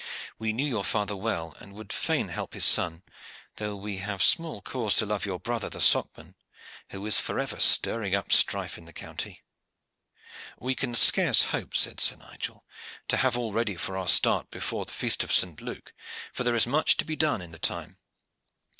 [0.39, 3.03] We knew your father well, and would fain help his son,
[3.57, 6.33] though we have small cause to love your brother the Socman,
[6.89, 9.43] who is forever stirring up strife in the county."
[10.57, 12.65] "We can scarce hope," said Nigel,
[13.09, 15.61] "to have all ready for our start before the feast of St.
[15.61, 15.93] Luke,
[16.33, 17.99] for there is much to be done in the time.